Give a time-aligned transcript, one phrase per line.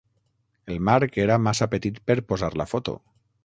[0.75, 3.01] El marc era massa petit per posar la foto.